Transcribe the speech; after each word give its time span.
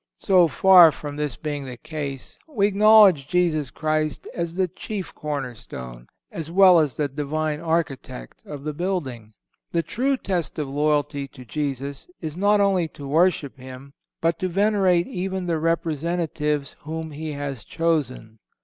So 0.17 0.47
far 0.47 0.91
from 0.91 1.15
this 1.15 1.35
being 1.35 1.65
the 1.65 1.77
case, 1.77 2.39
we 2.47 2.65
acknowledge 2.65 3.27
Jesus 3.27 3.69
Christ 3.69 4.27
as 4.33 4.55
the 4.55 4.67
"chief 4.67 5.13
cornerstone," 5.13 6.07
as 6.31 6.49
well 6.49 6.79
as 6.79 6.97
the 6.97 7.07
Divine 7.07 7.59
Architect 7.59 8.41
of 8.43 8.63
the 8.63 8.73
building. 8.73 9.33
The 9.73 9.83
true 9.83 10.17
test 10.17 10.57
of 10.57 10.67
loyalty 10.67 11.27
to 11.27 11.45
Jesus 11.45 12.07
is 12.19 12.35
not 12.35 12.59
only 12.59 12.87
to 12.87 13.07
worship 13.07 13.57
Him, 13.59 13.93
but 14.21 14.39
to 14.39 14.47
venerate 14.49 15.05
even 15.05 15.45
the 15.45 15.59
representatives 15.59 16.75
whom 16.79 17.11
He 17.11 17.33
has 17.33 17.63
chosen. 17.63 18.39